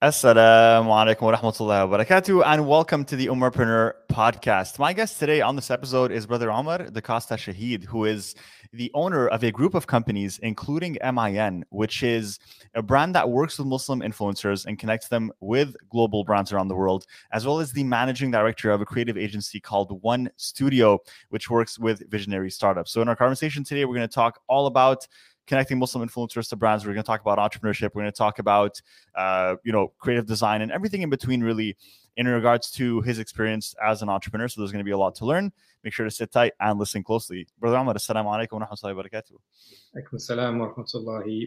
[0.00, 4.78] Assalamu alaikum wa rahmatullahi wa barakatuh, and welcome to the Umarpreneur podcast.
[4.78, 8.36] My guest today on this episode is Brother Omar, Da Costa Shahid, who is
[8.72, 12.38] the owner of a group of companies, including MIN, which is
[12.76, 16.76] a brand that works with Muslim influencers and connects them with global brands around the
[16.76, 21.50] world, as well as the managing director of a creative agency called One Studio, which
[21.50, 22.92] works with visionary startups.
[22.92, 25.08] So, in our conversation today, we're going to talk all about
[25.48, 26.86] connecting Muslim influencers to brands.
[26.86, 27.90] We're going to talk about entrepreneurship.
[27.94, 28.80] We're going to talk about,
[29.16, 31.76] uh, you know, creative design and everything in between, really,
[32.16, 34.46] in regards to his experience as an entrepreneur.
[34.46, 35.52] So there's going to be a lot to learn.
[35.82, 37.48] Make sure to sit tight and listen closely.
[37.58, 39.32] Brother Ahmad, assalamu alaikum wa rahmatullahi wa barakatuh.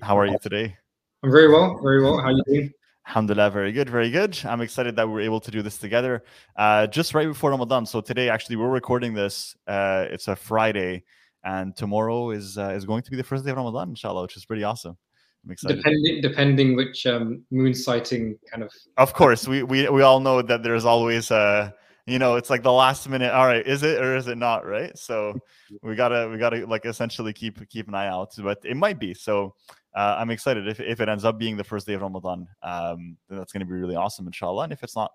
[0.02, 0.76] How are you today?
[1.24, 2.18] I'm very well, very well.
[2.18, 2.72] How are you doing?
[3.08, 4.38] Alhamdulillah, very good, very good.
[4.46, 6.24] I'm excited that we're able to do this together
[6.56, 7.86] uh, just right before Ramadan.
[7.86, 9.56] So today, actually, we're recording this.
[9.68, 11.04] Uh, it's a Friday
[11.44, 14.38] and tomorrow is uh, is going to be the first day of Ramadan, inshallah, which
[14.38, 14.98] is pretty awesome.
[15.44, 15.78] I'm excited.
[15.78, 18.72] Depending depending which um, moon sighting kind of.
[18.98, 21.36] Of course, we we we all know that there's always a.
[21.36, 21.72] Uh,
[22.08, 23.32] you know, it's like the last minute.
[23.32, 24.66] All right, is it or is it not?
[24.66, 24.98] Right.
[24.98, 25.36] So
[25.84, 29.14] we gotta we gotta like essentially keep keep an eye out, but it might be.
[29.14, 29.54] So
[29.96, 32.48] uh, I'm excited if if it ends up being the first day of Ramadan.
[32.64, 34.64] Um, then that's going to be really awesome, inshallah.
[34.64, 35.12] And if it's not,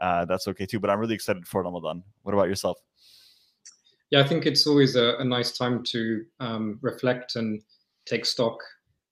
[0.00, 0.80] uh, that's okay too.
[0.80, 2.02] But I'm really excited for Ramadan.
[2.22, 2.78] What about yourself?
[4.10, 7.62] Yeah, I think it's always a, a nice time to um, reflect and
[8.06, 8.58] take stock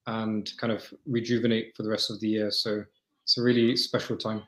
[0.06, 2.50] and kind of rejuvenate for the rest of the year.
[2.50, 2.82] So
[3.24, 4.42] it's a really special time.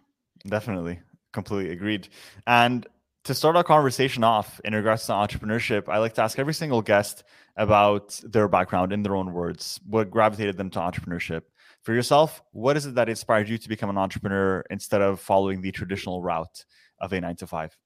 [0.46, 0.98] Definitely.
[1.32, 2.08] Completely agreed.
[2.46, 2.86] And
[3.24, 6.82] to start our conversation off in regards to entrepreneurship, I like to ask every single
[6.82, 7.22] guest
[7.56, 11.42] about their background in their own words, what gravitated them to entrepreneurship.
[11.82, 15.60] For yourself, what is it that inspired you to become an entrepreneur instead of following
[15.60, 16.64] the traditional route
[17.00, 17.76] of a nine to five?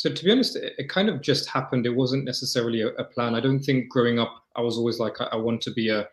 [0.00, 1.84] So to be honest, it, it kind of just happened.
[1.84, 3.34] It wasn't necessarily a, a, plan.
[3.34, 6.08] I don't think growing up, I was always like, I, I, want to be a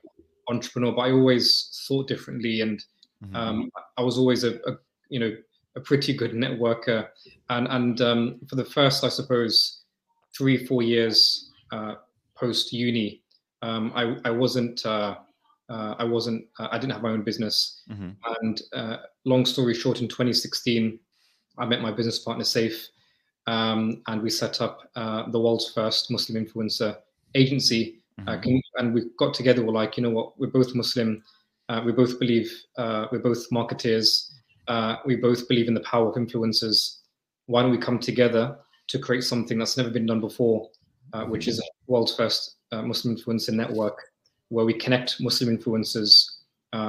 [0.50, 2.84] entrepreneur, but I always thought differently, and
[3.24, 3.34] mm-hmm.
[3.34, 5.34] um, I was always a, a, you know
[5.78, 7.08] a pretty good networker.
[7.50, 9.84] And and um, for the first, I suppose,
[10.38, 11.96] three four years uh,
[12.36, 13.22] post uni,
[13.62, 14.86] um, I I wasn't.
[14.86, 15.16] Uh,
[15.70, 16.44] uh, I wasn't.
[16.60, 17.84] Uh, I didn't have my own business.
[17.90, 18.10] Mm-hmm.
[18.42, 21.00] And uh, long story short, in 2016,
[21.58, 22.88] I met my business partner, Saif,
[23.48, 26.98] um, and we set up uh, the world's first Muslim influencer
[27.34, 28.00] agency.
[28.20, 28.56] Uh, mm-hmm.
[28.56, 29.64] Uh, and we got together.
[29.64, 30.38] We're like, you know what?
[30.40, 31.24] We're both Muslim.
[31.70, 32.52] Uh, we both believe.
[32.78, 34.32] Uh, we're both marketeers.
[34.68, 36.98] Uh, we both believe in the power of influencers.
[37.46, 40.70] Why don't we come together to create something that's never been done before,
[41.28, 44.02] which is a world's first Muslim influencer network,
[44.50, 46.26] where we connect Muslim influencers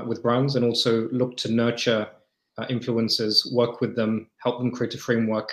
[0.06, 2.08] with brands and also look to nurture
[2.68, 5.50] influencers, work with them, help them create a framework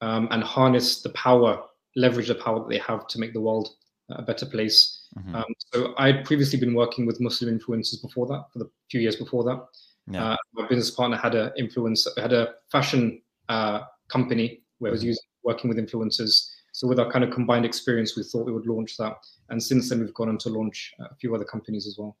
[0.00, 1.62] um, and harness the power,
[1.94, 3.68] leverage the power that they have to make the world
[4.10, 5.08] a better place.
[5.18, 5.34] Mm-hmm.
[5.34, 9.16] Um, so I'd previously been working with Muslim influencers before that, for the few years
[9.16, 9.66] before that.
[10.08, 10.32] Yeah.
[10.32, 15.00] Uh, my business partner had a influence, had a fashion uh, company where I was
[15.00, 15.08] mm-hmm.
[15.08, 16.50] using working with influencers.
[16.72, 19.16] So with our kind of combined experience, we thought we would launch that.
[19.48, 22.16] And since then, we've gone on to launch a few other companies as well.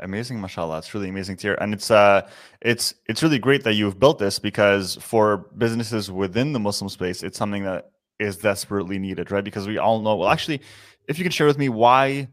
[0.00, 0.78] Amazing, mashallah.
[0.78, 1.54] It's really amazing to hear.
[1.60, 2.28] And it's uh
[2.60, 7.22] it's it's really great that you've built this because for businesses within the Muslim space,
[7.22, 9.44] it's something that is desperately needed, right?
[9.44, 10.60] Because we all know well actually,
[11.08, 12.28] if you can share with me why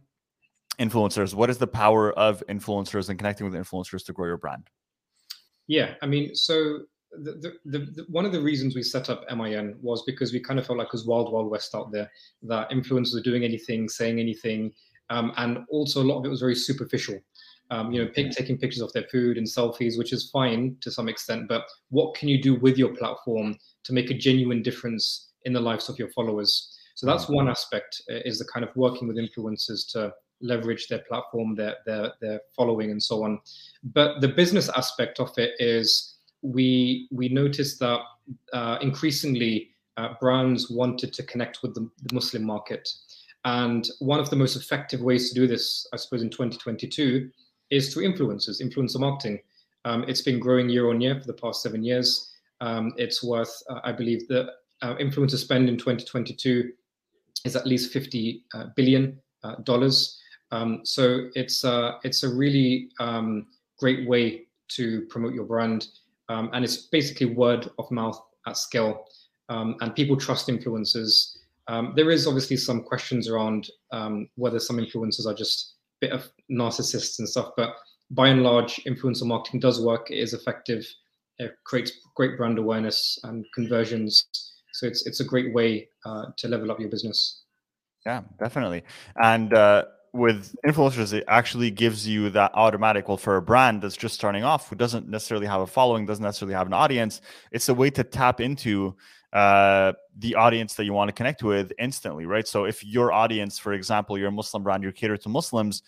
[0.79, 4.69] influencers, what is the power of influencers and connecting with influencers to grow your brand?
[5.67, 6.79] Yeah, I mean, so
[7.11, 10.59] the, the, the, one of the reasons we set up MIN was because we kind
[10.59, 12.09] of felt like it was wild, wild west out there,
[12.44, 14.72] that influencers were doing anything, saying anything,
[15.09, 17.19] um, and also a lot of it was very superficial
[17.72, 20.92] um, you know, pick, taking pictures of their food and selfies, which is fine to
[20.92, 21.48] some extent.
[21.48, 25.59] But what can you do with your platform to make a genuine difference in the
[25.62, 26.78] lives of your followers?
[26.96, 31.00] So that's one aspect uh, is the kind of working with influencers to leverage their
[31.08, 33.40] platform, their their their following, and so on.
[33.84, 38.02] But the business aspect of it is we we noticed that
[38.52, 42.90] uh, increasingly uh, brands wanted to connect with the, the Muslim market.
[43.46, 47.32] And one of the most effective ways to do this, I suppose, in 2022
[47.72, 49.40] is through influencers, influencer marketing.
[49.86, 52.32] Um, it's been growing year on year for the past seven years.
[52.59, 54.52] Um, it's worth, uh, I believe, the
[54.82, 56.72] uh, influencer spend in 2022
[57.46, 60.20] is at least 50 uh, billion uh, dollars.
[60.52, 63.47] Um, so it's uh, it's a really um,
[63.79, 65.88] great way to promote your brand,
[66.29, 69.06] um, and it's basically word of mouth at scale.
[69.50, 71.38] Um, and people trust influencers.
[71.96, 73.70] there is obviously some questions around
[74.35, 77.76] whether some influencers are just bit of narcissists and stuff, but
[78.09, 80.12] by and large, influencer marketing does work.
[80.12, 80.86] It is effective.
[81.38, 84.26] It creates great brand awareness and conversions.
[84.74, 87.44] So it's it's a great way uh, to level up your business.
[88.06, 88.84] Yeah, definitely.
[89.22, 93.08] And uh, with influencers, it actually gives you that automatic.
[93.08, 96.24] Well, for a brand that's just starting off, who doesn't necessarily have a following, doesn't
[96.24, 97.22] necessarily have an audience,
[97.52, 98.96] it's a way to tap into
[99.33, 102.47] uh, the audience that you want to connect with instantly, right?
[102.47, 105.83] So if your audience, for example, you're a Muslim brand, you cater to Muslims,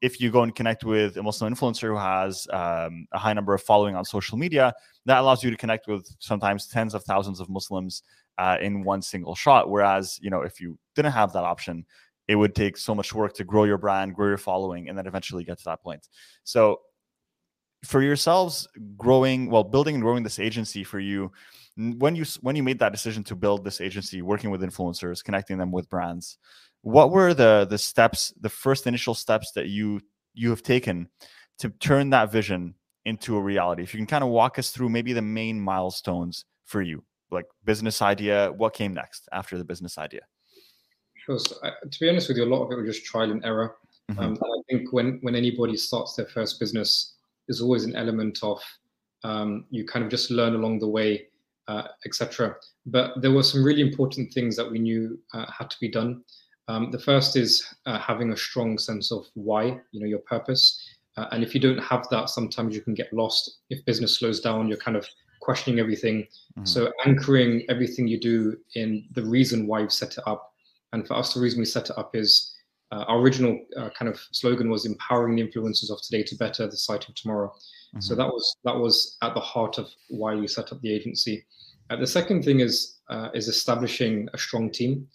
[0.00, 3.52] if you go and connect with a Muslim influencer who has um, a high number
[3.54, 4.72] of following on social media,
[5.06, 8.02] that allows you to connect with sometimes tens of thousands of Muslims
[8.38, 9.68] uh, in one single shot.
[9.68, 11.84] Whereas, you know, if you didn't have that option,
[12.28, 15.06] it would take so much work to grow your brand, grow your following, and then
[15.06, 16.08] eventually get to that point.
[16.44, 16.80] So,
[17.84, 21.32] for yourselves, growing, well, building and growing this agency for you,
[21.98, 25.58] when you when you made that decision to build this agency, working with influencers, connecting
[25.58, 26.38] them with brands,
[26.82, 30.00] what were the the steps, the first initial steps that you
[30.34, 31.08] you have taken
[31.58, 32.74] to turn that vision
[33.04, 33.82] into a reality?
[33.82, 37.46] If you can kind of walk us through maybe the main milestones for you, like
[37.64, 40.22] business idea, what came next after the business idea?
[41.24, 41.38] Sure.
[41.38, 43.44] So, I, to be honest with you, a lot of it was just trial and
[43.44, 43.76] error.
[44.10, 44.20] Mm-hmm.
[44.20, 47.14] Um, and I think when when anybody starts their first business,
[47.46, 48.60] there's always an element of
[49.24, 51.26] um, you kind of just learn along the way, uh,
[52.04, 52.56] etc.
[52.86, 56.22] But there were some really important things that we knew uh, had to be done.
[56.68, 60.84] Um, the first is uh, having a strong sense of why, you know, your purpose.
[61.16, 63.58] Uh, and if you don't have that, sometimes you can get lost.
[63.70, 65.06] If business slows down, you're kind of
[65.40, 66.22] questioning everything.
[66.22, 66.64] Mm-hmm.
[66.64, 70.52] So anchoring everything you do in the reason why you've set it up.
[70.92, 72.54] And for us, the reason we set it up is
[72.92, 76.66] uh, our original uh, kind of slogan was empowering the influencers of today to better
[76.66, 77.52] the site of tomorrow.
[77.90, 78.00] Mm-hmm.
[78.00, 81.44] So that was that was at the heart of why we set up the agency.
[81.90, 85.08] Uh, the second thing is uh, is establishing a strong team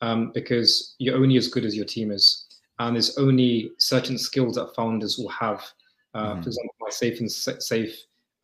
[0.00, 2.46] um, because you're only as good as your team is.
[2.78, 5.62] And there's only certain skills that founders will have.
[6.14, 6.42] Uh, mm-hmm.
[6.42, 7.92] For example, my safe and Saif,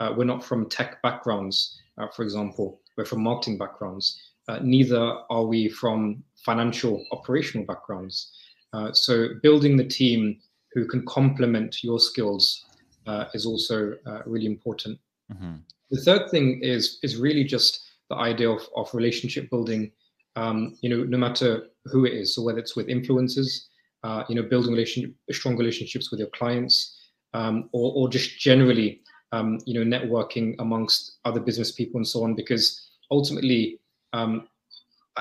[0.00, 4.20] uh, we're not from tech backgrounds, uh, for example, we're from marketing backgrounds.
[4.48, 8.32] Uh, neither are we from financial operational backgrounds.
[8.72, 10.38] Uh, so building the team
[10.72, 12.66] who can complement your skills
[13.08, 13.94] uh, is also
[14.26, 14.98] really important.
[15.32, 15.56] Mm-hmm.
[15.90, 17.70] The third thing is is really just
[18.10, 19.92] the idea of, of relationship building
[20.38, 22.34] um, you know, no matter who it is.
[22.34, 23.66] So whether it's with influencers,
[24.04, 26.96] uh, you know, building relationship, strong relationships with your clients,
[27.34, 29.02] um, or, or just generally,
[29.32, 32.34] um, you know, networking amongst other business people and so on.
[32.34, 33.80] Because ultimately,
[34.12, 34.48] um,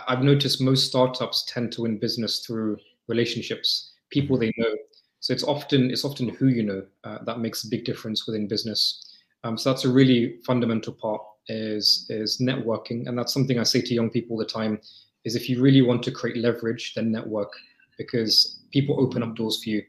[0.08, 4.76] I've noticed most startups tend to win business through relationships, people they know.
[5.20, 8.48] So it's often it's often who you know uh, that makes a big difference within
[8.48, 9.04] business.
[9.44, 13.82] Um, so that's a really fundamental part is is networking, and that's something I say
[13.82, 14.80] to young people all the time
[15.26, 17.52] is if you really want to create leverage, then network
[17.98, 19.84] because people open up doors for you.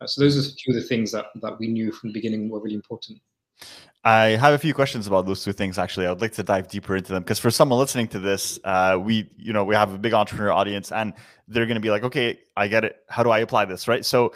[0.00, 2.14] Uh, so those are a few of the things that that we knew from the
[2.14, 3.18] beginning were really important.
[4.04, 5.78] I have a few questions about those two things.
[5.78, 8.98] Actually, I'd like to dive deeper into them because for someone listening to this, uh,
[9.00, 11.14] we, you know, we have a big entrepreneur audience, and
[11.46, 12.96] they're going to be like, "Okay, I get it.
[13.08, 14.04] How do I apply this?" Right.
[14.04, 14.32] So,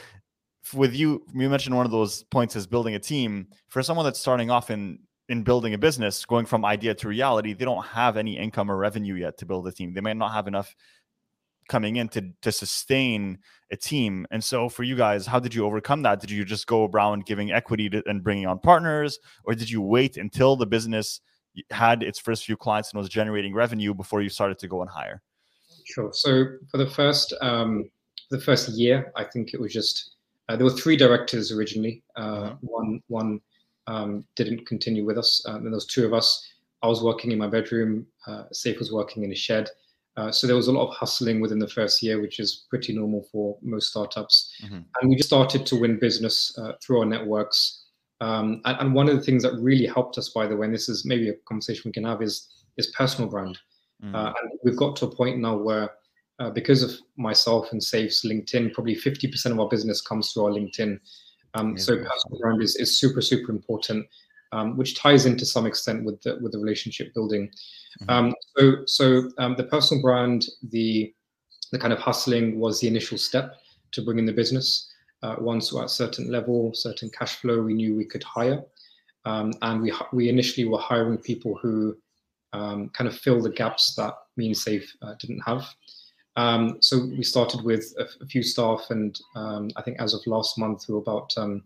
[0.74, 3.48] with you, you mentioned one of those points is building a team.
[3.68, 4.98] For someone that's starting off in
[5.28, 8.76] in building a business, going from idea to reality, they don't have any income or
[8.76, 9.92] revenue yet to build a team.
[9.92, 10.74] They might not have enough
[11.68, 13.38] coming in to, to sustain
[13.72, 14.26] a team.
[14.30, 16.20] And so for you guys, how did you overcome that?
[16.20, 19.82] Did you just go around giving equity to, and bringing on partners, or did you
[19.82, 21.20] wait until the business
[21.70, 24.90] had its first few clients and was generating revenue before you started to go and
[24.90, 25.22] hire?
[25.84, 26.10] Sure.
[26.12, 27.90] So for the first um,
[28.30, 30.15] the first year, I think it was just
[30.54, 32.04] there were three directors originally.
[32.14, 32.66] Uh, mm-hmm.
[32.66, 33.40] One one
[33.87, 35.43] um, didn't continue with us.
[35.46, 36.46] Um, and there was two of us.
[36.82, 38.06] I was working in my bedroom.
[38.26, 39.69] Uh, Saif was working in a shed.
[40.17, 42.94] Uh, so there was a lot of hustling within the first year, which is pretty
[42.94, 44.55] normal for most startups.
[44.65, 44.79] Mm-hmm.
[45.00, 47.84] And we just started to win business uh, through our networks.
[48.22, 50.74] Um, and, and, one of the things that really helped us, by the way, and
[50.74, 52.48] this is maybe a conversation we can have, is
[52.79, 53.58] is personal brand.
[54.03, 54.15] Mm-hmm.
[54.15, 55.91] and we've got to a point now where,
[56.38, 60.50] uh, because of myself and Saif's LinkedIn, probably 50% of our business comes through our
[60.50, 60.98] LinkedIn.
[61.55, 64.06] Um, so personal brand is, is super super important,
[64.52, 67.48] um, which ties into some extent with the with the relationship building.
[68.02, 68.10] Mm-hmm.
[68.10, 71.14] Um, so so um, the personal brand, the
[71.72, 73.55] the kind of hustling was the initial step
[73.93, 74.93] to bring in the business.
[75.22, 78.62] Uh, once we're at a certain level, certain cash flow, we knew we could hire,
[79.24, 81.96] um, and we we initially were hiring people who
[82.52, 85.66] um, kind of fill the gaps that Me and Saif uh, didn't have.
[86.36, 90.26] Um, so we started with a, a few staff, and um, I think as of
[90.26, 91.62] last month, we were about um,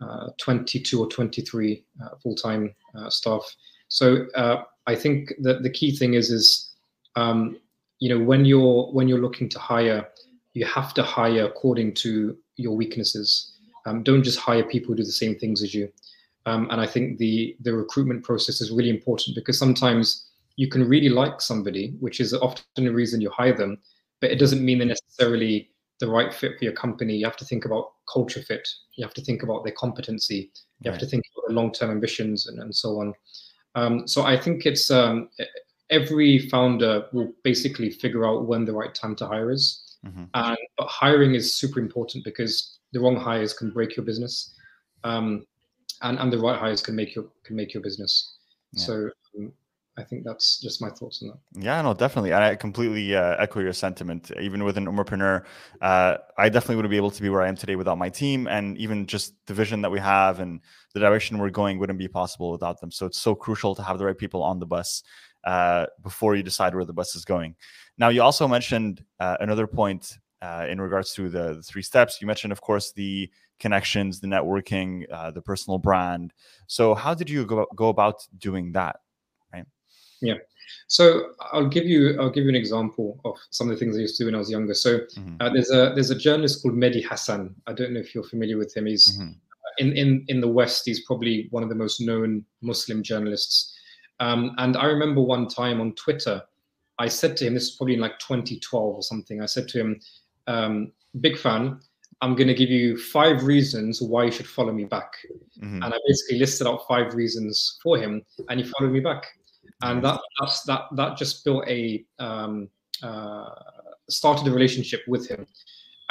[0.00, 3.42] uh, 22 or 23 uh, full-time uh, staff.
[3.88, 6.72] So uh, I think that the key thing is is
[7.16, 7.58] um,
[7.98, 10.08] you know when you're when you're looking to hire,
[10.54, 13.52] you have to hire according to your weaknesses.
[13.86, 15.90] Um, don't just hire people who do the same things as you.
[16.46, 20.29] Um, and I think the the recruitment process is really important because sometimes
[20.60, 23.78] you can really like somebody, which is often a reason you hire them,
[24.20, 27.46] but it doesn't mean they're necessarily the right fit for your company, you have to
[27.46, 28.68] think about culture fit.
[28.96, 30.50] You have to think about their competency.
[30.80, 30.92] You right.
[30.92, 33.14] have to think about the long-term ambitions and, and so on.
[33.74, 35.30] Um, so I think it's um,
[35.88, 39.96] every founder will basically figure out when the right time to hire is.
[40.06, 40.24] Mm-hmm.
[40.34, 44.54] And but hiring is super important because the wrong hires can break your business,
[45.04, 45.46] um,
[46.02, 48.36] and and the right hires can make your can make your business.
[48.72, 48.84] Yeah.
[48.84, 49.52] So um,
[50.00, 51.62] I think that's just my thoughts on that.
[51.62, 52.32] Yeah, no, definitely.
[52.32, 54.30] I completely uh, echo your sentiment.
[54.40, 55.44] Even with an entrepreneur,
[55.80, 58.48] uh, I definitely wouldn't be able to be where I am today without my team.
[58.48, 60.60] And even just the vision that we have and
[60.94, 62.90] the direction we're going wouldn't be possible without them.
[62.90, 65.02] So it's so crucial to have the right people on the bus
[65.44, 67.54] uh, before you decide where the bus is going.
[67.98, 72.20] Now, you also mentioned uh, another point uh, in regards to the, the, three steps.
[72.20, 76.32] You mentioned, of course, the connections, the networking, uh, the personal brand.
[76.66, 78.96] So, how did you go, go about doing that?
[80.20, 80.34] Yeah.
[80.86, 84.00] So I'll give you I'll give you an example of some of the things I
[84.00, 84.74] used to do when I was younger.
[84.74, 85.36] So mm-hmm.
[85.40, 87.54] uh, there's a there's a journalist called Mehdi Hasan.
[87.66, 88.86] I don't know if you're familiar with him.
[88.86, 89.30] He's mm-hmm.
[89.78, 90.82] in in in the West.
[90.86, 93.76] He's probably one of the most known Muslim journalists.
[94.18, 96.42] Um, and I remember one time on Twitter,
[96.98, 99.40] I said to him, this is probably in like 2012 or something.
[99.40, 100.00] I said to him,
[100.46, 101.80] um, "Big fan.
[102.22, 105.12] I'm going to give you five reasons why you should follow me back."
[105.62, 105.82] Mm-hmm.
[105.82, 109.24] And I basically listed out five reasons for him, and he followed me back.
[109.82, 112.68] And that that's, that that just built a um,
[113.02, 113.50] uh,
[114.08, 115.46] started a relationship with him.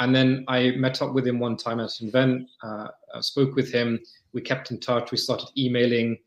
[0.00, 2.88] And then I met up with him one time at an event, uh,
[3.20, 4.00] spoke with him.
[4.32, 5.10] We kept in touch.
[5.10, 6.18] We started emailing.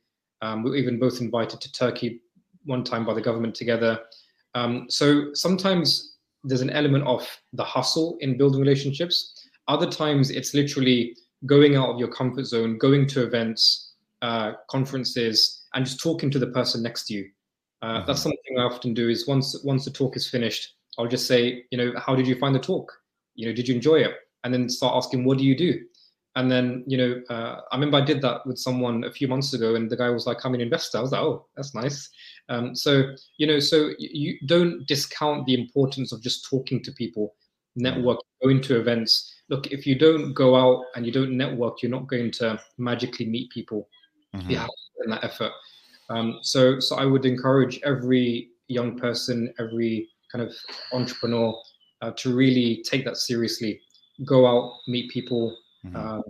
[0.41, 2.21] Um, we were even both invited to Turkey
[2.65, 3.99] one time by the government together.
[4.53, 9.47] Um, so sometimes there's an element of the hustle in building relationships.
[9.67, 15.62] Other times it's literally going out of your comfort zone, going to events, uh, conferences,
[15.73, 17.29] and just talking to the person next to you.
[17.81, 18.07] Uh, mm-hmm.
[18.07, 19.09] That's something I often do.
[19.09, 22.37] Is once once the talk is finished, I'll just say, you know, how did you
[22.37, 22.91] find the talk?
[23.35, 24.11] You know, did you enjoy it?
[24.43, 25.79] And then start asking, what do you do?
[26.35, 29.53] And then, you know, uh, I remember I did that with someone a few months
[29.53, 32.09] ago, and the guy was like, "I'm an investor." I was like, "Oh, that's nice."
[32.49, 37.35] Um, so, you know, so you don't discount the importance of just talking to people,
[37.75, 39.31] network, going to events.
[39.49, 43.27] Look, if you don't go out and you don't network, you're not going to magically
[43.27, 43.87] meet people.
[44.35, 44.49] Mm-hmm.
[44.49, 44.69] You have
[45.11, 45.51] that effort.
[46.09, 50.53] Um, so, so I would encourage every young person, every kind of
[50.91, 51.53] entrepreneur,
[52.01, 53.79] uh, to really take that seriously.
[54.25, 55.55] Go out, meet people
[55.85, 55.95] Mm-hmm.
[55.95, 56.21] Uh,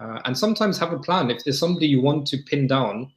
[0.00, 1.30] uh, and sometimes have a plan.
[1.30, 3.12] If there's somebody you want to pin down,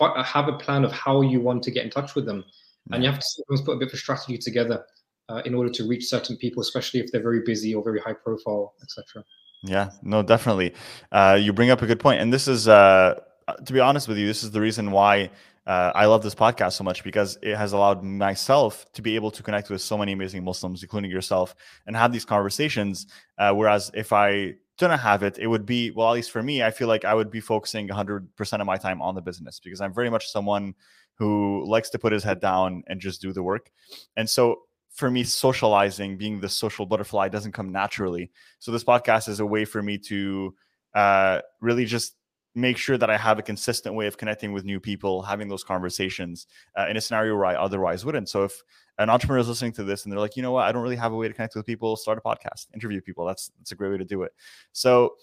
[0.00, 2.44] uh, have a plan of how you want to get in touch with them.
[2.92, 4.84] And you have to sometimes put a bit of a strategy together
[5.28, 8.12] uh, in order to reach certain people, especially if they're very busy or very high
[8.12, 9.24] profile, etc.
[9.64, 10.72] Yeah, no, definitely.
[11.10, 13.18] Uh, you bring up a good point, and this is, uh,
[13.64, 15.30] to be honest with you, this is the reason why
[15.66, 19.30] uh, I love this podcast so much because it has allowed myself to be able
[19.32, 21.54] to connect with so many amazing Muslims, including yourself,
[21.86, 23.06] and have these conversations.
[23.36, 26.62] Uh, whereas if I didn't have it, it would be, well, at least for me,
[26.62, 29.80] I feel like I would be focusing 100% of my time on the business because
[29.80, 30.74] I'm very much someone
[31.14, 33.70] who likes to put his head down and just do the work.
[34.16, 34.62] And so
[34.92, 38.30] for me, socializing, being the social butterfly doesn't come naturally.
[38.58, 40.54] So this podcast is a way for me to
[40.94, 42.14] uh, really just
[42.56, 45.62] make sure that I have a consistent way of connecting with new people, having those
[45.62, 46.46] conversations
[46.76, 48.30] uh, in a scenario where I otherwise wouldn't.
[48.30, 48.62] So if
[48.98, 50.96] an entrepreneur is listening to this and they're like, you know what, I don't really
[50.96, 53.26] have a way to connect with people, start a podcast, interview people.
[53.26, 54.32] That's that's a great way to do it.
[54.72, 55.16] So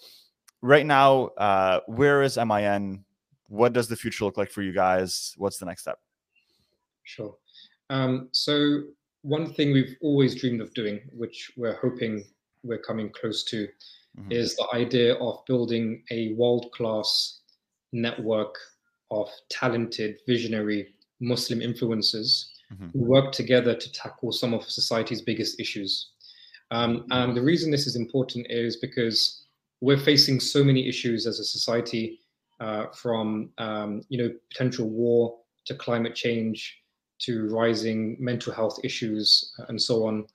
[0.62, 3.04] right now, uh, where is MIN?
[3.48, 5.34] What does the future look like for you guys?
[5.36, 5.98] What's the next step?
[7.02, 7.36] Sure.
[7.90, 8.82] Um, so
[9.22, 12.24] one thing we've always dreamed of doing, which we're hoping
[12.62, 13.66] we're coming close to,
[14.18, 14.32] mm-hmm.
[14.32, 17.40] is the idea of building a world class
[17.92, 18.56] network
[19.10, 22.88] of talented, visionary Muslim influencers mm-hmm.
[22.92, 26.10] who work together to tackle some of society's biggest issues.
[26.70, 29.44] Um, and the reason this is important is because
[29.80, 32.20] we're facing so many issues as a society,
[32.60, 36.78] uh, from um, you know potential war to climate change
[37.18, 40.26] to rising mental health issues uh, and so on.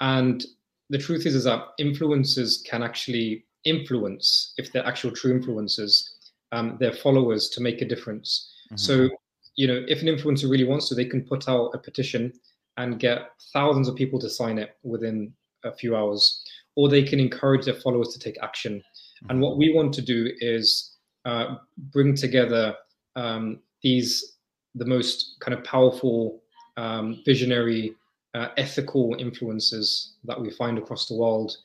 [0.00, 0.44] And
[0.90, 6.10] the truth is, is that influencers can actually influence, if they're actual true influencers,
[6.52, 8.52] um, their followers to make a difference.
[8.66, 8.76] Mm-hmm.
[8.76, 9.08] So,
[9.56, 12.32] you know, if an influencer really wants to, they can put out a petition
[12.76, 15.32] and get thousands of people to sign it within
[15.64, 16.44] a few hours,
[16.76, 18.74] or they can encourage their followers to take action.
[18.74, 19.30] Mm-hmm.
[19.30, 21.56] And what we want to do is uh,
[21.92, 22.74] bring together
[23.16, 24.36] um, these
[24.74, 26.42] the most kind of powerful,
[26.76, 27.94] um, visionary
[28.36, 31.56] uh, ethical influences that we find across the world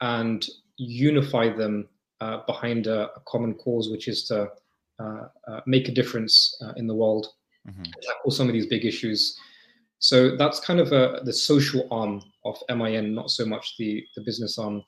[0.00, 0.46] and
[0.78, 1.86] unify them
[2.20, 4.48] uh, behind a, a, common cause, which is to
[5.00, 7.26] uh, uh make a difference uh, in the world,
[7.68, 7.82] mm-hmm.
[8.02, 9.38] tackle some of these big issues.
[9.98, 14.22] So that's kind of a, the social arm of MIN, not so much the, the
[14.22, 14.82] business arm.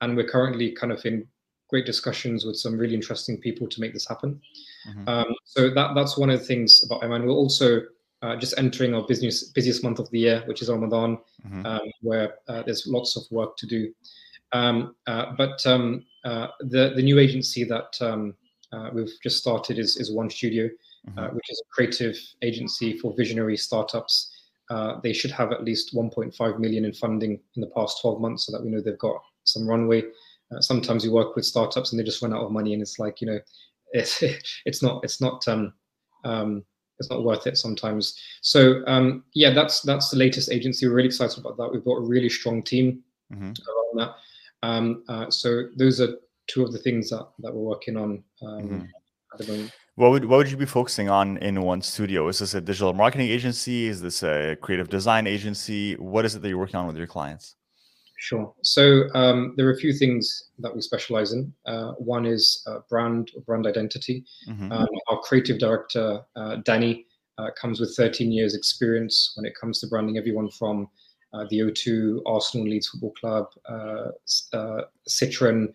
[0.00, 1.26] And we're currently kind of in
[1.68, 4.40] great discussions with some really interesting people to make this happen.
[4.88, 5.08] Mm-hmm.
[5.08, 7.26] Um, so that that's one of the things about MIN.
[7.26, 7.82] We're also
[8.22, 11.64] uh, just entering our business busiest month of the year, which is Ramadan, mm-hmm.
[11.64, 13.92] um, where uh, there's lots of work to do.
[14.52, 18.34] Um, uh, but um, uh, the the new agency that um,
[18.72, 21.36] uh, we've just started is is One Studio, uh, mm-hmm.
[21.36, 24.34] which is a creative agency for visionary startups.
[25.02, 28.52] they should have at least 1.5 million in funding in the past 12 months, so
[28.52, 30.02] that we know they've got some runway.
[30.60, 33.20] sometimes we work with startups and they just run out of money, and it's like
[33.20, 33.40] you know,
[33.92, 34.22] it's
[34.64, 35.72] it's not it's not um,
[36.24, 36.64] um,
[36.98, 38.18] it's not worth it sometimes.
[38.42, 40.86] So um, yeah, that's that's the latest agency.
[40.86, 41.70] We're really excited about that.
[41.72, 43.02] We've got a really strong team
[43.32, 43.44] mm-hmm.
[43.44, 44.14] around that.
[44.62, 46.14] Um, uh, so those are
[46.48, 48.84] two of the things that, that we're working on um, mm-hmm.
[49.32, 49.72] at the moment.
[49.94, 52.28] What would what would you be focusing on in one studio?
[52.28, 53.86] Is this a digital marketing agency?
[53.86, 55.94] Is this a creative design agency?
[55.94, 57.56] What is it that you're working on with your clients?
[58.20, 58.52] Sure.
[58.62, 61.52] So um, there are a few things that we specialize in.
[61.66, 64.24] Uh, one is uh, brand brand identity.
[64.48, 64.72] Mm-hmm.
[64.72, 67.06] Um, our creative director uh, Danny
[67.38, 70.18] uh, comes with 13 years experience when it comes to branding.
[70.18, 70.88] Everyone from
[71.32, 74.10] uh, the O2, Arsenal, Leeds Football Club, uh,
[75.08, 75.72] Citroen,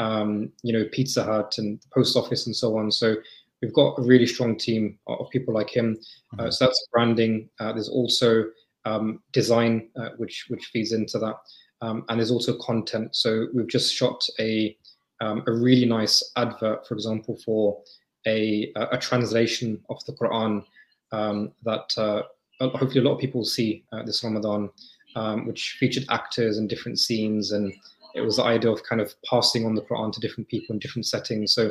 [0.00, 2.90] um, you know, Pizza Hut, and the post office, and so on.
[2.90, 3.14] So
[3.62, 5.96] we've got a really strong team of people like him.
[6.34, 6.50] Mm-hmm.
[6.50, 7.48] so that's branding.
[7.60, 8.46] there's also
[8.84, 11.36] um, design, which which feeds into that.
[11.84, 13.14] Um, and there's also content.
[13.14, 14.76] So we've just shot a
[15.20, 17.82] um, a really nice advert, for example, for
[18.26, 20.64] a a translation of the Quran
[21.12, 22.22] um, that uh,
[22.60, 24.70] hopefully a lot of people will see uh, this Ramadan,
[25.14, 27.72] um, which featured actors and different scenes, and
[28.14, 30.78] it was the idea of kind of passing on the Quran to different people in
[30.78, 31.52] different settings.
[31.52, 31.70] So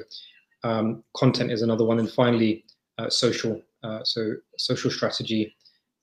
[0.63, 2.63] um, content is another one, and finally
[3.00, 3.62] uh, social.
[3.84, 5.53] Uh, so social strategy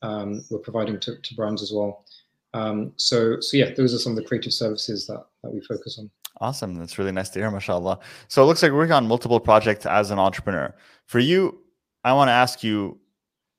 [0.02, 2.05] um, we're providing to, to brands as well.
[2.52, 5.99] Um, so, so yeah, those are some of the creative services that, that we focus
[5.99, 6.11] on.
[6.40, 6.75] Awesome.
[6.75, 7.99] That's really nice to hear, mashallah.
[8.28, 10.75] So it looks like we're working on multiple projects as an entrepreneur.
[11.07, 11.61] For you,
[12.02, 12.99] I want to ask you,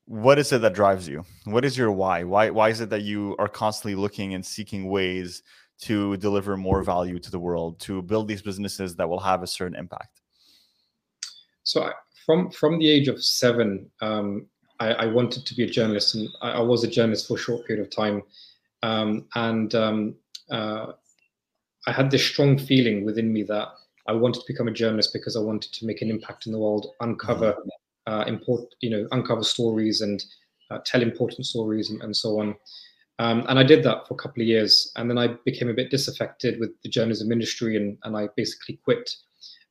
[0.05, 1.23] what is it that drives you?
[1.45, 2.23] What is your why?
[2.23, 5.43] Why why is it that you are constantly looking and seeking ways
[5.81, 9.47] to deliver more value to the world, to build these businesses that will have a
[9.47, 10.21] certain impact?
[11.63, 11.91] So I,
[12.25, 14.47] from from the age of seven, um,
[14.79, 17.39] I, I, wanted to be a journalist, and I, I was a journalist for a
[17.39, 18.23] short period of time.
[18.83, 20.15] Um, and um,
[20.49, 20.93] uh,
[21.87, 23.69] I had this strong feeling within me that
[24.07, 26.59] I wanted to become a journalist because I wanted to make an impact in the
[26.59, 28.13] world, uncover mm-hmm.
[28.13, 30.23] uh, important, you know, uncover stories and
[30.71, 32.55] uh, tell important stories and, and so on.
[33.19, 35.75] Um, and I did that for a couple of years, and then I became a
[35.75, 39.13] bit disaffected with the journalism industry, and, and I basically quit.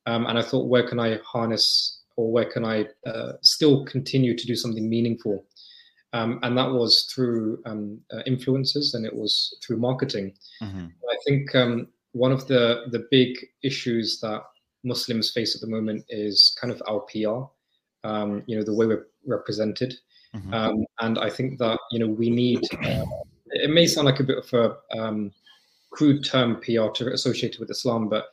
[0.07, 4.37] Um, and I thought, where can I harness, or where can I uh, still continue
[4.37, 5.45] to do something meaningful?
[6.13, 10.35] Um, and that was through um, uh, influencers and it was through marketing.
[10.63, 10.87] Mm-hmm.
[11.09, 14.43] I think um, one of the the big issues that
[14.83, 17.49] Muslims face at the moment is kind of our PR.
[18.03, 19.95] Um, you know, the way we're represented,
[20.35, 20.55] mm-hmm.
[20.55, 22.61] Um, and I think that you know we need.
[22.83, 23.05] Uh,
[23.53, 25.33] it may sound like a bit of a um,
[25.91, 28.27] crude term PR to associated with Islam, but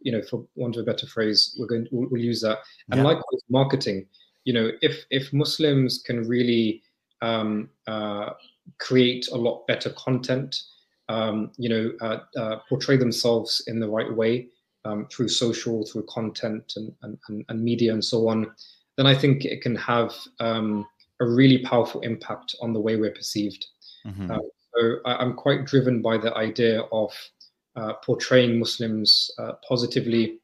[0.00, 2.58] you know, for want of a better phrase, we're going we'll, we'll use that.
[2.90, 3.04] And yeah.
[3.04, 4.06] likewise, marketing.
[4.44, 6.82] You know, if if Muslims can really
[7.22, 8.30] um, uh,
[8.78, 10.62] create a lot better content,
[11.08, 14.48] um, you know, uh, uh, portray themselves in the right way
[14.84, 18.52] um, through social, through content and, and, and, media and so on,
[18.96, 20.86] then I think it can have um,
[21.20, 23.64] a really powerful impact on the way we're perceived.
[24.06, 24.30] Mm-hmm.
[24.30, 24.38] Uh,
[24.74, 27.12] so I, am quite driven by the idea of
[27.76, 30.40] uh, portraying Muslims uh, positively,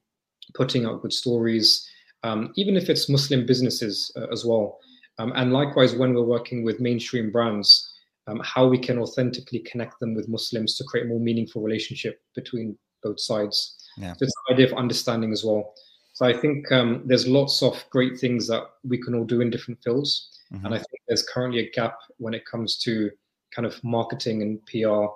[0.55, 1.89] putting out good stories,
[2.23, 4.79] um, even if it's Muslim businesses as well.
[5.19, 7.93] Um, and likewise, when we're working with mainstream brands,
[8.29, 12.21] um, how we can authentically connect them with Muslims to create a more meaningful relationship
[12.35, 13.77] between both sides.
[13.97, 14.13] Yeah.
[14.13, 15.75] So it's the idea of understanding as well.
[16.13, 19.51] So I think um, there's lots of great things that we can all do in
[19.51, 20.41] different fields.
[20.53, 20.67] Mm-hmm.
[20.67, 23.11] And I think there's currently a gap when it comes to
[23.55, 25.07] kind of marketing and PR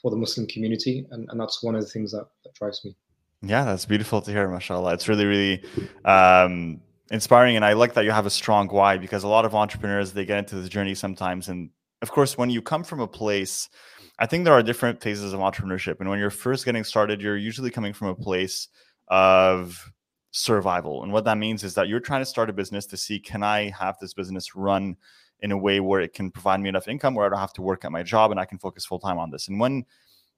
[0.00, 1.06] for the Muslim community.
[1.10, 2.94] And, and that's one of the things that, that drives me.
[3.42, 4.94] Yeah, that's beautiful to hear, mashallah.
[4.94, 5.64] It's really, really
[6.04, 6.80] um,
[7.12, 10.12] inspiring and i like that you have a strong why because a lot of entrepreneurs
[10.12, 11.70] they get into this journey sometimes and
[12.00, 13.68] of course when you come from a place
[14.18, 17.36] i think there are different phases of entrepreneurship and when you're first getting started you're
[17.36, 18.68] usually coming from a place
[19.08, 19.92] of
[20.30, 23.20] survival and what that means is that you're trying to start a business to see
[23.20, 24.96] can i have this business run
[25.40, 27.60] in a way where it can provide me enough income where i don't have to
[27.60, 29.84] work at my job and i can focus full time on this and when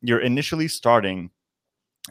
[0.00, 1.30] you're initially starting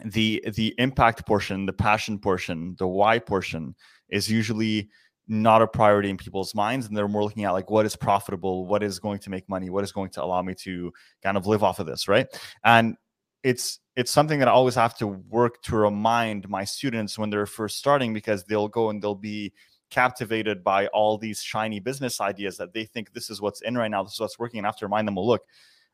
[0.04, 3.74] the the impact portion the passion portion the why portion
[4.08, 4.88] is usually
[5.28, 8.66] not a priority in people's minds and they're more looking at like what is profitable
[8.66, 11.46] what is going to make money what is going to allow me to kind of
[11.46, 12.26] live off of this right?
[12.64, 12.96] And
[13.44, 17.46] it's it's something that i always have to work to remind my students when they're
[17.46, 19.52] first starting because they'll go and they'll be
[19.90, 23.90] captivated by all these shiny business ideas that they think this is what's in right
[23.90, 25.42] now this is what's working and I have to remind them well look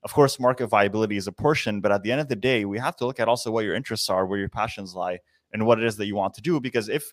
[0.03, 2.79] of course market viability is a portion but at the end of the day we
[2.79, 5.19] have to look at also what your interests are where your passions lie
[5.53, 7.13] and what it is that you want to do because if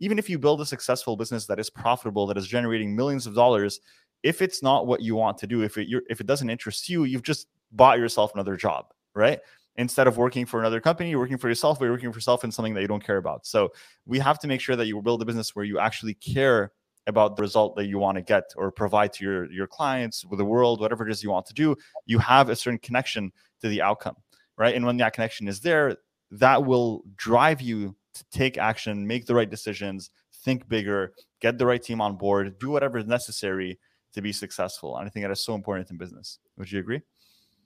[0.00, 3.34] even if you build a successful business that is profitable, that is generating millions of
[3.34, 3.80] dollars,
[4.22, 7.04] if it's not what you want to do, if it if it doesn't interest you,
[7.04, 9.40] you've just bought yourself another job, right?
[9.76, 12.44] Instead of working for another company, you're working for yourself, but you're working for yourself
[12.44, 13.46] in something that you don't care about.
[13.46, 13.72] So
[14.06, 16.72] we have to make sure that you build a business where you actually care
[17.06, 20.38] about the result that you want to get or provide to your your clients, with
[20.38, 21.76] the world, whatever it is you want to do.
[22.04, 24.16] You have a certain connection to the outcome,
[24.56, 24.74] right?
[24.74, 25.96] And when that connection is there,
[26.30, 30.10] that will drive you to take action, make the right decisions,
[30.44, 33.78] think bigger, get the right team on board, do whatever is necessary
[34.14, 34.96] to be successful.
[34.96, 36.38] And I think that is so important in business.
[36.56, 37.02] Would you agree?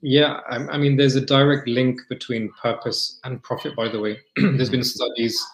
[0.03, 3.77] Yeah, I, mean, there's a direct link between purpose and profit.
[3.77, 5.45] By the way, there's been studies.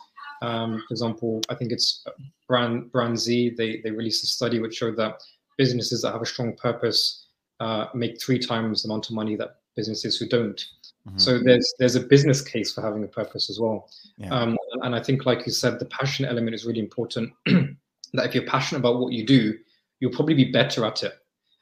[0.42, 2.04] Um, for example, I think it's
[2.48, 3.54] Brand Brand Z.
[3.56, 5.22] They they released a study which showed that
[5.56, 7.26] businesses that have a strong purpose
[7.60, 10.64] uh, make three times the amount of money that businesses who don't.
[11.08, 11.18] Mm-hmm.
[11.18, 13.88] So there's there's a business case for having a purpose as well.
[14.18, 14.30] Yeah.
[14.30, 17.32] Um, and I think, like you said, the passion element is really important.
[17.46, 19.56] that if you're passionate about what you do,
[20.00, 21.12] you'll probably be better at it,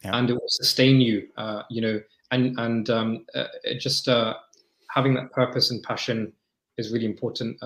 [0.02, 0.16] yeah.
[0.16, 1.28] and it will sustain you.
[1.36, 3.46] Uh, you know, and and um, uh,
[3.78, 4.34] just uh,
[4.90, 6.32] having that purpose and passion
[6.78, 7.56] is really important.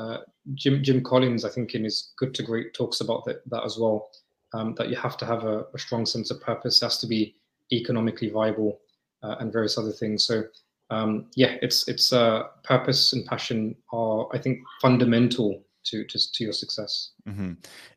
[0.55, 3.79] Jim Jim Collins, I think, in his Good to Great talks about that, that as
[3.79, 4.11] well.
[4.55, 6.81] Um, that you have to have a, a, strong sense of purpose.
[6.81, 7.37] It has to be
[7.71, 8.81] economically viable
[9.23, 10.25] uh, and various other things.
[10.25, 10.45] So
[10.91, 16.45] um, yeah, it's it's uh, purpose and passion are I think fundamental to to, to
[16.45, 17.11] your success.
[17.29, 17.53] Mm-hmm.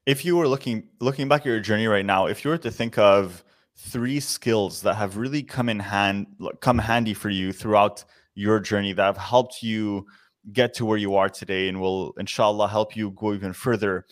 [0.06, 2.72] If you were looking looking back at your journey right now, if you were to
[2.72, 3.44] think of
[3.78, 6.28] three skills that have really come in hand
[6.60, 8.04] come handy for you throughout
[8.36, 10.06] your journey that have helped you
[10.52, 14.06] get to where you are today and will inshallah help you go even further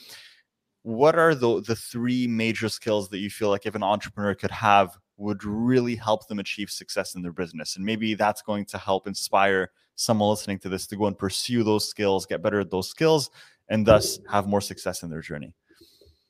[0.83, 4.51] what are the the three major skills that you feel like if an entrepreneur could
[4.51, 7.75] have would really help them achieve success in their business.
[7.75, 11.61] And maybe that's going to help inspire someone listening to this to go and pursue
[11.63, 13.29] those skills, get better at those skills,
[13.67, 15.53] and thus have more success in their journey.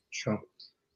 [0.10, 0.40] Sure.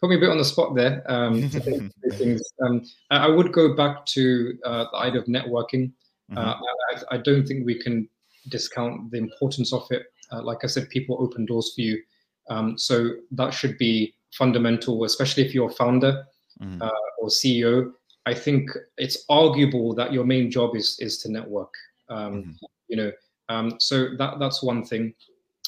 [0.01, 1.03] Put me a bit on the spot there.
[1.09, 1.49] Um,
[2.13, 2.41] things.
[2.65, 5.91] Um, I would go back to uh, the idea of networking.
[6.31, 6.37] Mm-hmm.
[6.37, 6.55] Uh,
[6.91, 8.09] I, I, don't think we can
[8.49, 10.03] discount the importance of it.
[10.32, 12.01] Uh, like I said, people open doors for you.
[12.49, 16.25] Um, so that should be fundamental, especially if you're a founder
[16.62, 16.82] mm.
[16.82, 17.91] uh, or CEO,
[18.25, 21.73] I think it's arguable that your main job is is to network.
[22.10, 22.56] Um, mm.
[22.88, 23.12] You know,
[23.49, 25.13] um, so that that's one thing.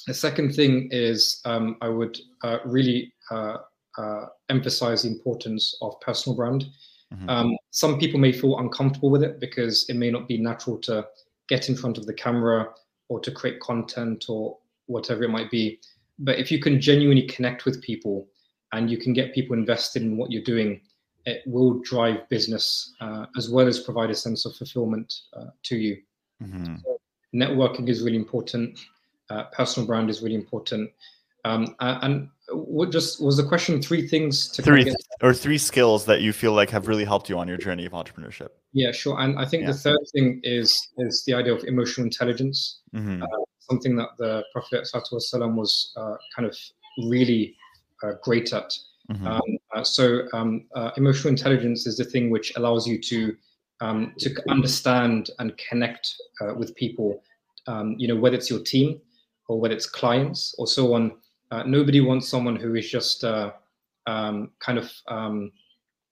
[0.07, 3.57] The second thing is um, I would uh, really uh,
[3.97, 6.65] uh, emphasize the importance of personal brand.
[7.13, 7.29] Mm-hmm.
[7.29, 11.07] Um, some people may feel uncomfortable with it because it may not be natural to
[11.47, 12.69] get in front of the camera
[13.09, 15.79] or to create content or whatever it might be.
[16.19, 18.27] But if you can genuinely connect with people
[18.71, 20.81] and you can get people invested in what you're doing,
[21.25, 25.75] it will drive business uh, as well as provide a sense of fulfillment uh, to
[25.75, 25.97] you.
[26.41, 26.75] Mm-hmm.
[26.83, 26.99] So
[27.33, 28.79] networking is really important.
[29.29, 30.91] Uh, personal brand is really important.
[31.45, 33.81] Um, and what just was the question?
[33.81, 37.29] Three things to three th- or three skills that you feel like have really helped
[37.29, 38.49] you on your journey of entrepreneurship.
[38.73, 39.19] Yeah, sure.
[39.19, 39.71] And I think yeah.
[39.71, 42.81] the third thing is is the idea of emotional intelligence.
[42.93, 43.23] Mm-hmm.
[43.23, 43.27] Uh,
[43.59, 46.55] something that the Prophet was uh, kind of
[47.07, 47.55] really
[48.03, 48.73] uh, great at.
[49.11, 49.27] Mm-hmm.
[49.27, 49.41] Um,
[49.75, 53.35] uh, so um, uh, emotional intelligence is the thing which allows you to
[53.81, 57.21] um, to understand and connect uh, with people.
[57.67, 59.01] Um, you know, whether it's your team
[59.47, 61.13] or whether it's clients or so on.
[61.51, 63.51] Uh, nobody wants someone who is just uh,
[64.07, 65.51] um, kind of um,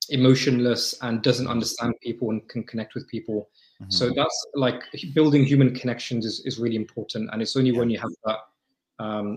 [0.10, 3.50] emotionless and doesn't understand people and can connect with people.
[3.82, 3.91] Mm-hmm.
[3.91, 7.80] So that's like building human connections is, is really important, and it's only yeah.
[7.80, 8.39] when you have that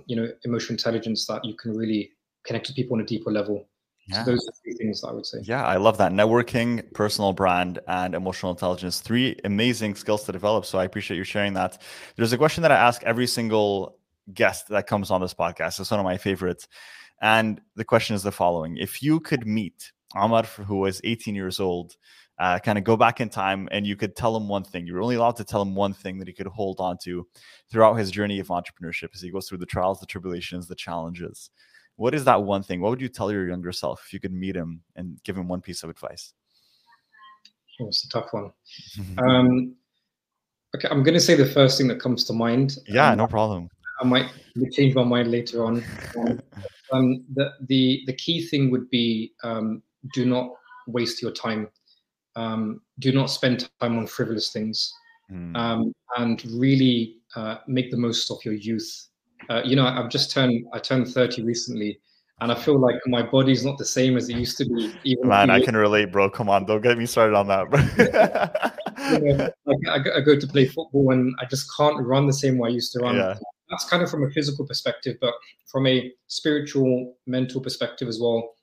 [0.07, 2.13] you know emotional intelligence that you can really
[2.45, 3.67] connect with people on a deeper level.
[4.09, 4.25] Yeah.
[4.25, 5.39] So those are three things I would say.
[5.43, 6.13] Yeah, I love that.
[6.13, 9.01] Networking, personal brand, and emotional intelligence.
[9.01, 10.65] Three amazing skills to develop.
[10.65, 11.83] So I appreciate you sharing that.
[12.15, 13.99] There's a question that I ask every single
[14.33, 15.81] guest that comes on this podcast.
[15.81, 16.69] It's one of my favorites.
[17.21, 21.61] And the question is the following If you could meet Omar, who was 18 years
[21.61, 21.97] old,
[22.39, 24.87] uh, kind of go back in time and you could tell him one thing.
[24.87, 27.27] You're only allowed to tell him one thing that he could hold on to
[27.71, 31.51] throughout his journey of entrepreneurship as he goes through the trials, the tribulations, the challenges.
[31.97, 32.83] What is that one thing?
[32.83, 35.49] What would you tell your younger self if you could meet him and give him
[35.49, 36.35] one piece of advice?
[37.81, 38.51] Oh, it's a tough one.
[39.19, 39.75] um,
[40.75, 42.77] okay, I'm going to say the first thing that comes to mind.
[42.87, 43.71] Yeah, um, no problem.
[44.01, 44.31] I might
[44.73, 45.85] change my mind later on.
[46.93, 49.83] Um, the the the key thing would be um,
[50.15, 50.51] do not
[50.87, 51.69] waste your time.
[52.37, 54.95] Um, do not spend time on frivolous things,
[55.29, 55.93] mm.
[56.17, 59.09] and really uh, make the most of your youth.
[59.51, 61.99] Uh, you know, I've just turned I turned thirty recently,
[62.41, 64.95] and I feel like my body's not the same as it used to be.
[65.05, 66.31] Even Man, I can relate, bro.
[66.31, 67.81] Come on, don't get me started on that, bro.
[69.13, 72.33] you know, like I, I, go to play football and I just can't run the
[72.33, 73.17] same way I used to run.
[73.17, 73.35] Yeah.
[73.71, 75.35] That's kind of from a physical perspective, but
[75.67, 78.55] from a spiritual, mental perspective as well.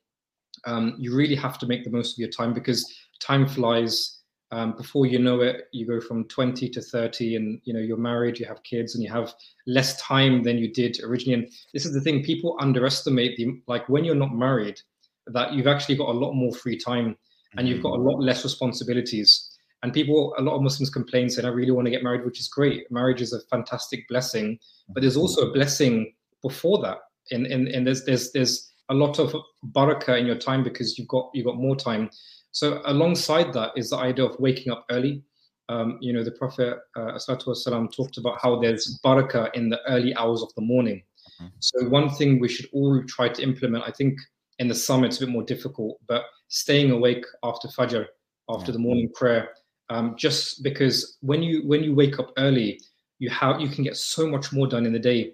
[0.66, 2.90] Um, you really have to make the most of your time because
[3.20, 4.20] time flies.
[4.50, 7.96] Um, before you know it, you go from 20 to 30, and you know you're
[7.96, 9.34] married, you have kids, and you have
[9.66, 11.42] less time than you did originally.
[11.42, 14.80] And this is the thing: people underestimate the like when you're not married,
[15.26, 17.16] that you've actually got a lot more free time,
[17.56, 18.04] and you've got a mm.
[18.04, 19.53] lot less responsibilities.
[19.84, 22.40] And people, a lot of Muslims complain, saying, I really want to get married, which
[22.40, 22.90] is great.
[22.90, 27.00] Marriage is a fantastic blessing, but there's also a blessing before that.
[27.32, 29.36] And, and, and there's, there's, there's a lot of
[29.72, 32.08] barakah in your time because you've got, you've got more time.
[32.50, 35.22] So alongside that is the idea of waking up early.
[35.68, 40.40] Um, you know, the Prophet uh, talked about how there's barakah in the early hours
[40.40, 41.02] of the morning.
[41.42, 41.48] Mm-hmm.
[41.60, 44.18] So one thing we should all try to implement, I think
[44.58, 48.06] in the summer it's a bit more difficult, but staying awake after Fajr,
[48.48, 48.72] after yeah.
[48.72, 49.50] the morning prayer,
[49.90, 52.80] um, just because when you when you wake up early,
[53.18, 55.32] you have you can get so much more done in the day,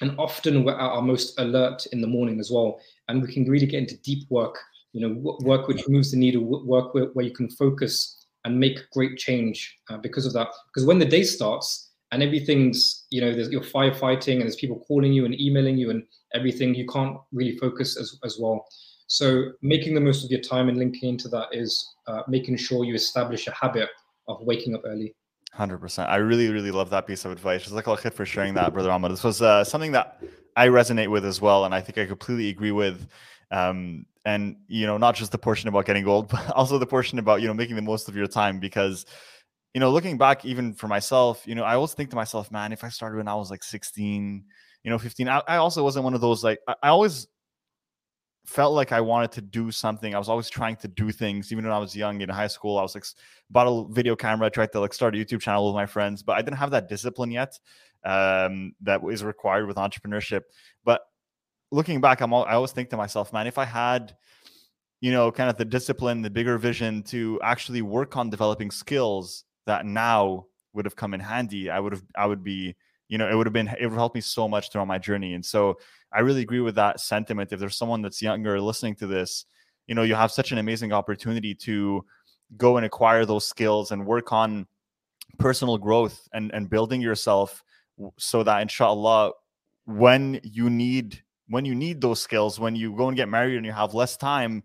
[0.00, 3.44] and often we're at our most alert in the morning as well, and we can
[3.48, 4.58] really get into deep work.
[4.92, 8.90] You know, work which moves the needle, work where, where you can focus and make
[8.90, 10.48] great change uh, because of that.
[10.68, 15.12] Because when the day starts and everything's you know you're firefighting and there's people calling
[15.12, 16.02] you and emailing you and
[16.34, 18.66] everything, you can't really focus as as well.
[19.10, 22.84] So making the most of your time and linking into that is uh, making sure
[22.84, 23.88] you establish a habit
[24.28, 25.12] of waking up early.
[25.52, 26.08] Hundred percent.
[26.08, 27.68] I really, really love that piece of advice.
[27.68, 29.10] Jazakallah khair for sharing that, brother Ahmad.
[29.10, 30.22] This was uh, something that
[30.54, 33.08] I resonate with as well, and I think I completely agree with.
[33.50, 37.18] Um, and you know, not just the portion about getting old, but also the portion
[37.18, 39.06] about you know making the most of your time because
[39.74, 42.72] you know, looking back, even for myself, you know, I always think to myself, man,
[42.72, 44.44] if I started when I was like 16,
[44.84, 47.26] you know, 15, I, I also wasn't one of those like I, I always
[48.46, 50.14] felt like I wanted to do something.
[50.14, 52.78] I was always trying to do things, even when I was young in high school.
[52.78, 53.04] I was like
[53.50, 56.36] bought a video camera, tried to like start a YouTube channel with my friends, but
[56.36, 57.58] I didn't have that discipline yet
[58.04, 60.42] um, that is required with entrepreneurship.
[60.84, 61.02] But
[61.70, 64.16] looking back, I'm all, I always think to myself, man, if I had,
[65.00, 69.44] you know, kind of the discipline, the bigger vision to actually work on developing skills
[69.66, 72.74] that now would have come in handy, I would have, I would be,
[73.08, 75.34] you know, it would have been, it would help me so much throughout my journey.
[75.34, 75.78] And so
[76.12, 77.52] I really agree with that sentiment.
[77.52, 79.46] If there's someone that's younger listening to this,
[79.86, 82.04] you know, you have such an amazing opportunity to
[82.56, 84.66] go and acquire those skills and work on
[85.38, 87.62] personal growth and, and building yourself
[88.18, 89.32] so that inshallah
[89.86, 93.66] when you need when you need those skills when you go and get married and
[93.66, 94.62] you have less time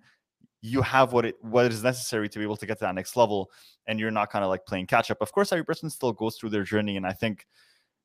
[0.62, 3.16] you have what it what is necessary to be able to get to that next
[3.16, 3.52] level
[3.88, 6.38] and you're not kind of like playing catch up of course every person still goes
[6.38, 7.46] through their journey and i think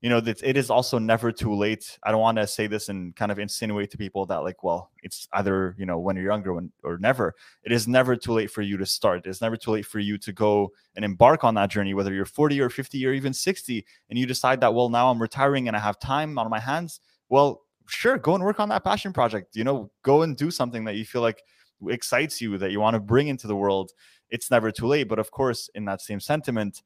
[0.01, 1.99] you know that it is also never too late.
[2.03, 4.91] I don't want to say this and kind of insinuate to people that like well
[5.03, 7.35] it's either you know when you're younger when, or never.
[7.65, 9.27] It is never too late for you to start.
[9.27, 12.25] It's never too late for you to go and embark on that journey whether you're
[12.25, 15.77] 40 or 50 or even 60 and you decide that well now i'm retiring and
[15.77, 17.01] i have time on my hands.
[17.29, 19.55] Well sure go and work on that passion project.
[19.55, 21.43] You know go and do something that you feel like
[21.89, 23.93] excites you that you want to bring into the world.
[24.31, 26.83] It's never too late but of course in that same sentiment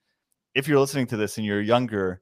[0.54, 2.20] if you're listening to this and you're younger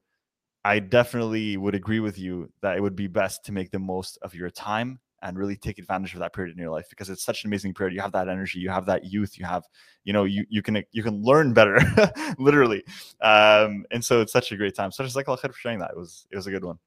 [0.65, 4.19] I definitely would agree with you that it would be best to make the most
[4.23, 7.25] of your time and really take advantage of that period in your life because it's
[7.25, 7.95] such an amazing period.
[7.95, 9.65] You have that energy, you have that youth, you have,
[10.05, 11.79] you know, you you can you can learn better,
[12.39, 12.85] literally.
[13.21, 14.93] Um, and so it's such a great time.
[14.93, 15.91] So Jazakallah for sharing that.
[15.91, 16.79] It was it was a good one.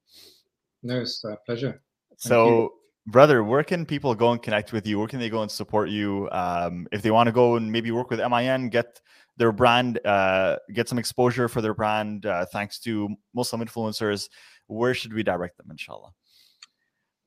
[0.84, 1.82] No, it's a pleasure.
[2.10, 2.72] Thank so you.
[3.08, 5.00] brother, where can people go and connect with you?
[5.00, 6.30] Where can they go and support you?
[6.32, 9.02] Um, if they want to go and maybe work with MIN, get
[9.38, 14.30] their brand, uh, get some exposure for their brand uh, thanks to Muslim influencers,
[14.68, 16.12] where should we direct them, inshallah?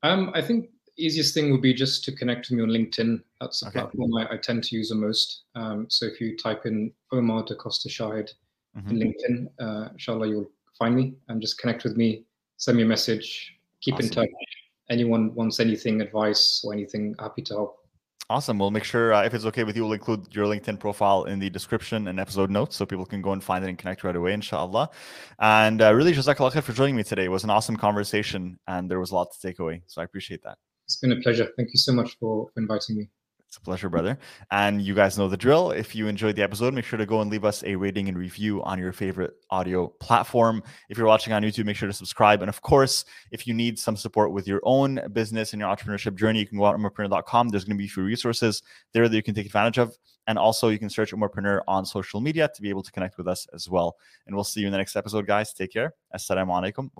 [0.03, 3.23] Um, I think easiest thing would be just to connect with me on LinkedIn.
[3.41, 3.81] That's the okay.
[3.81, 5.45] platform I, I, tend to use the most.
[5.55, 8.31] Um, so if you type in Omar Da Costa Shahid
[8.77, 8.91] mm-hmm.
[8.91, 12.25] in LinkedIn, uh, inshallah, you'll find me and just connect with me,
[12.57, 14.07] send me a message, keep awesome.
[14.07, 14.29] in touch.
[14.91, 17.77] Anyone wants anything, advice or anything, happy to help.
[18.31, 18.59] Awesome.
[18.59, 21.39] We'll make sure, uh, if it's okay with you, we'll include your LinkedIn profile in
[21.39, 24.15] the description and episode notes so people can go and find it and connect right
[24.15, 24.91] away, inshallah.
[25.39, 27.25] And uh, really, Jazakallah for joining me today.
[27.25, 29.83] It was an awesome conversation and there was a lot to take away.
[29.87, 30.59] So I appreciate that.
[30.85, 31.49] It's been a pleasure.
[31.57, 33.09] Thank you so much for inviting me.
[33.49, 34.19] It's a pleasure, brother.
[34.51, 35.71] And you guys know the drill.
[35.71, 38.19] If you enjoyed the episode, make sure to go and leave us a rating and
[38.19, 40.63] review on your favorite audio platform.
[40.91, 42.43] If you're watching on YouTube, make sure to subscribe.
[42.43, 46.15] And of course, if you need some support with your own business and your entrepreneurship
[46.15, 47.49] journey, you can go out umarpreneur.com.
[47.49, 49.97] There's going to be a few resources there that you can take advantage of.
[50.27, 53.27] And also, you can search Umarpreneur on social media to be able to connect with
[53.27, 53.97] us as well.
[54.27, 55.55] And we'll see you in the next episode, guys.
[55.55, 55.95] Take care.
[56.15, 56.91] Assalamu alaikum